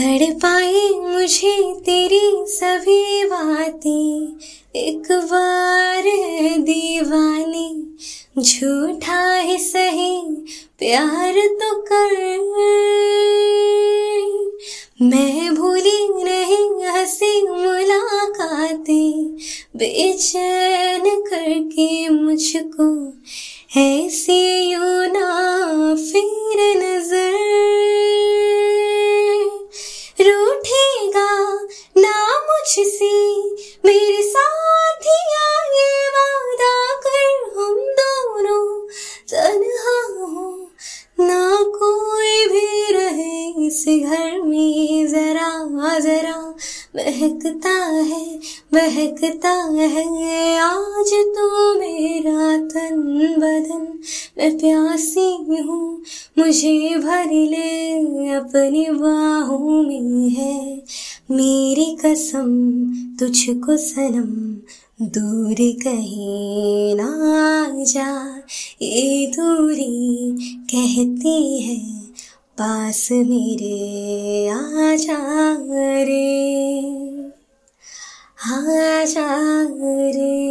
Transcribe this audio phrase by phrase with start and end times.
[0.00, 4.36] तड़ पाई मुझे तेरी सभी बातें।
[4.76, 6.02] एक बार
[6.58, 7.96] दीवानी,
[8.38, 10.20] झूठा ही सही,
[10.78, 12.38] प्यार तो कर।
[15.02, 19.36] मैं भूली नहीं हँसी मुलाकातें,
[19.76, 23.12] बेचैन करके मुझको
[23.80, 24.99] ऐसी यू
[41.20, 45.50] ना कोई भी रहे इस घर में, जरा
[45.98, 46.36] जरा
[46.96, 48.38] बहकता है
[48.74, 53.00] बहकता है। आज तो मेरा तन
[53.38, 53.98] बदन,
[54.38, 56.02] मैं प्यासी हूँ,
[56.38, 60.82] मुझे भर ले अपनी बाहों में है।
[61.30, 62.50] मेरी कसम,
[63.20, 64.49] तुझको सनम।
[65.02, 67.10] दूर कहीं ना
[67.84, 68.36] जा,
[68.82, 70.36] ये दूरी
[70.70, 71.78] कहती है,
[72.58, 75.20] पास मेरे आ जा
[76.02, 76.28] रे,
[78.46, 79.28] आ जा
[80.16, 80.49] रे।